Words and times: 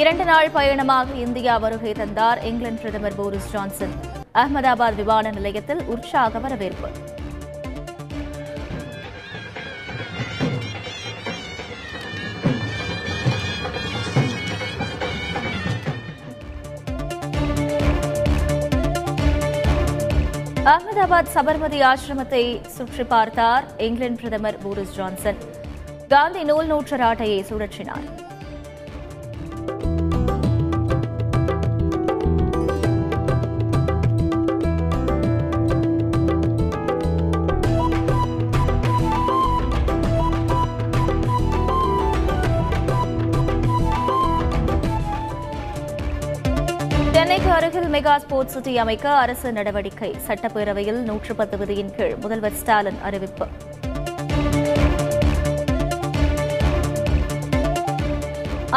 இரண்டு 0.00 0.24
நாள் 0.24 0.50
பயணமாக 0.50 1.12
இந்தியா 1.14 1.56
வருகை 1.56 1.92
தந்தார் 1.92 2.44
இங்கிலாந்து 2.44 2.80
பிரதமர் 2.80 3.14
போரிஸ் 3.16 3.50
ஜான்சன். 3.52 3.92
அகமதாபாத் 4.34 4.94
விமான 4.94 5.30
நிலையத்தில் 5.30 5.82
உற்சாக 5.84 6.38
வரவேற்பு. 6.38 6.88
அகமதாபாத் 20.74 21.32
சபர்மதி 21.34 21.80
ஆசிரமத்தை 21.92 22.66
சுற்றி 22.66 23.04
பார்த்தார் 23.04 23.64
இங்கிலாந்து 23.78 24.20
பிரதமர் 24.20 24.58
போரிஸ் 24.62 24.96
ஜான்சன். 24.96 25.40
காந்தி 26.08 26.44
நூல் 26.44 26.70
நூற்றராட்டையை 26.72 27.40
சுழற்றினார். 27.52 28.06
சென்னைக்கு 47.44 47.64
அருகில் 47.64 47.88
மெகா 47.94 48.12
ஸ்போர்ட்ஸ் 48.20 48.54
சிட்டி 48.54 48.72
அமைக்க 48.82 49.06
அரசு 49.22 49.48
நடவடிக்கை. 49.56 50.08
சட்டப்பேரவையில் 50.26 51.00
நூற்று 51.08 51.32
பத்து 51.40 51.56
விதியின் 51.60 51.90
கீழ் 51.96 52.14
முதல்வர் 52.22 52.56
ஸ்டாலின் 52.60 53.00
அறிவிப்பு. 53.08 53.46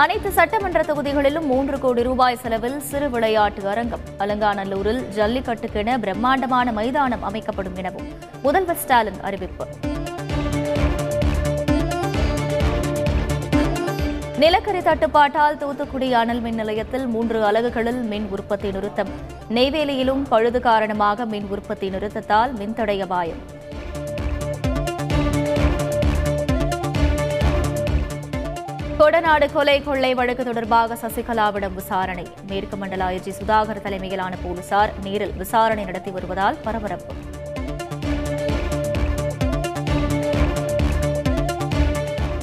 அனைத்து 0.04 0.32
சட்டமன்ற 0.40 0.82
தொகுதிகளிலும் 0.90 1.48
மூன்று 1.52 1.80
கோடி 1.86 2.04
ரூபாய் 2.10 2.40
செலவில் 2.44 2.78
சிறு 2.90 3.10
விளையாட்டு 3.16 3.64
அரங்கம். 3.74 4.04
அலங்காநல்லூரில் 4.26 5.02
ஜல்லிக்கட்டுக்கென 5.20 5.98
பிரம்மாண்டமான 6.06 6.74
மைதானம் 6.80 7.26
அமைக்கப்படும் 7.30 7.80
எனவும் 7.84 8.12
முதல்வர் 8.48 8.84
ஸ்டாலின் 8.84 9.24
அறிவிப்பு. 9.30 9.68
நிலக்கரி 14.42 14.80
தட்டுப்பாட்டால் 14.80 15.58
தூத்துக்குடி 15.58 16.14
அனல் 16.14 16.40
மின் 16.40 16.56
நிலையத்தில் 16.56 17.06
மூன்று 17.08 17.38
அலகுகளில் 17.52 18.02
மின் 18.02 18.28
உற்பத்தி 18.30 18.72
நிறுத்தம். 18.72 19.10
நெய்வேலியிலும் 19.50 20.24
பழுது 20.30 20.60
காரணமாக 20.60 21.26
மின் 21.26 21.48
உற்பத்தி 21.50 21.88
நிறுத்தத்தால் 21.90 22.52
மின்தடை 22.60 22.98
அபாயம். 23.06 23.42
கொடநாடு 29.00 29.48
கொலை 29.54 29.84
கொள்ளை 29.84 30.14
வழக்கு 30.14 30.46
தொடர்பாக 30.46 30.98
சசிகலாவிடம் 31.02 31.74
விசாரணை. 31.74 32.28
மேற்கு 32.48 32.78
மண்டல 32.78 33.10
ஐஜி 33.10 33.34
சுதாகர் 33.40 33.82
தலைமையிலான 33.82 34.36
போலீசார் 34.44 34.94
நேரில் 35.04 35.34
விசாரணை 35.34 35.86
நடத்தி 35.86 36.12
வருவதால் 36.12 36.58
பரபரப்பு. 36.64 37.14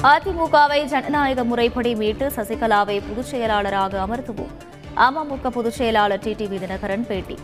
அதிமுகவை 0.05 0.79
ஜனநாயக 0.85 1.43
முறைப்படி 1.43 1.91
மீட்டு 1.95 2.25
சசிகலாவை 2.35 2.95
பொதுச் 3.05 3.29
செயலாளராக 3.29 3.93
அமர்த்துவோம் 4.05 4.53
அமமுக 4.97 5.49
பொதுச் 5.49 5.77
செயலாளர் 5.77 6.23
டிடிவி 6.23 6.57
தினகரன் 6.57 7.05
பேட்டி 7.07 7.37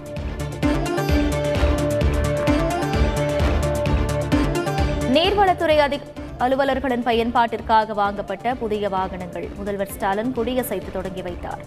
நீர்வளத்துறை 5.12 5.78
அதிக 5.80 6.20
அலுவலர்களின் 6.40 7.06
பயன்பாட்டிற்காக 7.06 7.94
வாங்கப்பட்ட 7.94 8.56
புதிய 8.56 8.90
வாகனங்கள் 8.90 9.48
முதல்வர் 9.58 9.94
ஸ்டாலின் 9.94 10.36
கொடியசைத்து 10.36 10.92
தொடங்கி 10.92 11.22
வைத்தார் 11.22 11.64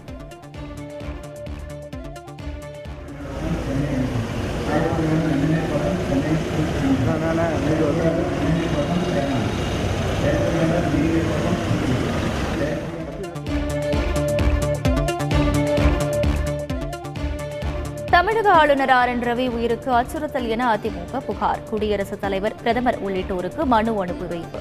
தமிழக 18.09 18.51
ஆளுநர் 18.51 18.89
ஆர் 18.89 19.09
என் 19.09 19.21
ரவி 19.21 19.49
உயிருக்கு 19.49 19.91
அச்சுறுத்தல் 19.91 20.47
என 20.47 20.75
அதிமுக 20.75 21.19
புகார். 21.19 21.59
குடியரசுத் 21.69 22.21
தலைவர் 22.21 22.55
பிரதமர் 22.55 22.97
உள்ளிட்டோருக்கு 23.05 23.63
மனு 23.63 24.01
அனுப்பி 24.01 24.25
வைப்பு. 24.25 24.59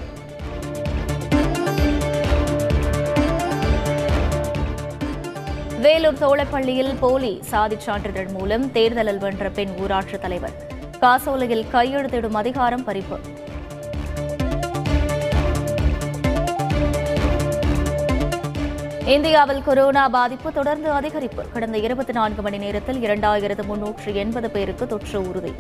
வேலூர் 5.81 6.15
தோளப்பள்ளியில் 6.15 6.97
போலி 7.01 7.39
சாதிச் 7.43 7.81
சான்றிதழ் 7.81 8.27
மூலம் 8.27 8.73
தேர்தலில் 8.73 9.19
வென்ற 9.19 9.51
பெண் 9.51 9.69
ஊராட்சித் 9.69 10.21
தலைவர். 10.21 10.53
காசோலையில் 11.01 11.67
கையெழுத்திடும் 11.73 12.33
அதிகாரம் 12.33 12.87
பறிப்பு. 12.87 13.19
இந்தியாவில் 19.05 19.63
கொரோனா 19.63 20.09
பாதிப்பு 20.09 20.53
தொடர்ந்து 20.53 20.91
அதிகரிப்பு. 20.91 21.53
கடந்த 21.53 21.79
இருபத்தி 21.79 22.13
நான்கு 22.13 22.43
மணி 22.43 22.59
நேரத்தில் 22.59 23.03
இரண்டாயிரத்து 23.03 23.65
முன்னூற்று 23.65 24.15
எண்பது 24.15 24.51
பேருக்கு 24.51 24.87
தொற்று 24.87 25.29
உறுதி. 25.29 25.55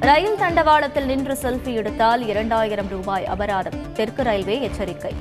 ரயில் 0.00 0.36
தண்டவாளத்தில் 0.36 1.04
நின்று 1.04 1.38
செல்ஃபி 1.42 1.74
எடுத்தால் 1.74 2.26
இரண்டாயிரம் 2.26 2.88
ரூபாய் 2.88 3.26
அபராதம். 3.26 3.92
தெற்கு 3.92 4.22
ரயில்வே 4.22 4.60
எச்சரிக்கை. 4.60 5.14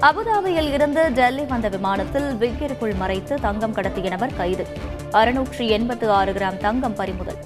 அபுதாபியில் 0.00 0.72
இருந்து 0.72 1.12
டெல்லி 1.12 1.44
வந்த 1.44 1.68
விமானத்தில் 1.68 2.34
விக்கிற்குள் 2.34 2.96
மறைத்து 2.96 3.40
தங்கம் 3.40 3.74
கடத்திய 3.74 4.08
நபர் 4.08 4.36
கைது. 4.36 4.85
அறுநூற்று 5.18 5.64
எண்பத்து 5.76 6.06
ஆறு 6.10 6.32
கிராம் 6.32 6.58
தங்கம் 6.64 6.96
பறிமுதல். 7.00 7.42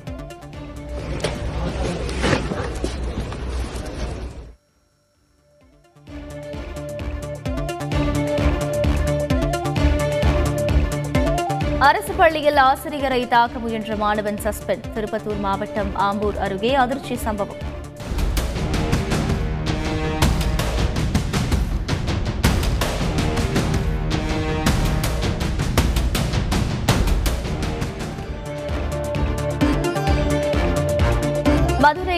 அரசு 11.79 12.13
பள்ளியில் 12.13 12.59
ஆசிரியரை 12.69 13.29
தாக்க 13.29 13.59
முயன்ற 13.59 13.97
மாணவன் 13.97 14.41
சஸ்பெண்ட். 14.45 14.89
திருப்பத்தூர் 14.95 15.41
மாவட்டம் 15.41 15.93
ஆம்பூர் 16.07 16.39
அருகே 16.47 16.73
அதிர்ச்சி 16.85 17.17
சம்பவம். 17.27 17.63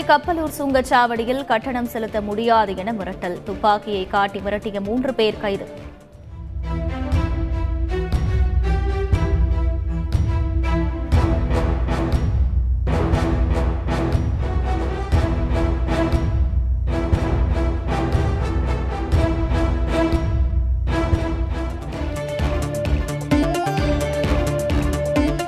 கப்பலூர் 0.09 0.55
சுங்கச்சாவடியில் 0.59 1.45
கட்டணம் 1.45 1.91
செலுத்த 1.93 2.21
முடியாது 2.21 2.77
என 2.77 2.93
மிரட்டல். 2.93 3.37
துப்பாக்கியை 3.45 4.07
காட்டி 4.07 4.41
மிரட்டிய 4.47 4.81
மூன்று 4.89 5.15
பேர் 5.15 5.41
கைது. 5.41 5.67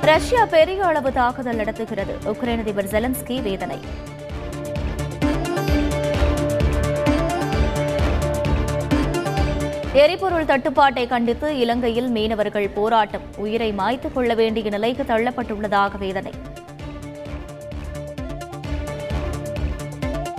ரஷ்யா 0.01 0.47
பெரிய 0.47 0.85
அளவு 0.87 1.13
தாக்குதல் 1.13 1.57
நடத்துகிறது. 1.57 2.17
உக்ரைன் 2.25 2.63
அதிபர் 2.65 2.91
ஜெலன்ஸ்கி 2.95 3.43
வேதனை. 3.43 3.79
எரிபொருள் 9.95 10.45
தட்டுப்பாட்டை 10.45 11.07
கண்டித்து 11.07 11.59
இலங்கையில் 11.59 12.09
மீனவர்கள் 12.09 12.69
போராட்டம். 12.69 13.21
உயிரை 13.37 13.73
மாய்த்துக் 13.73 14.15
கொள்ள 14.15 14.35
வேண்டிய 14.35 14.71
நிலைக்கு 14.71 15.03
தள்ளப்பட்டுள்ளதாக 15.03 15.99
வேதனை. 15.99 16.33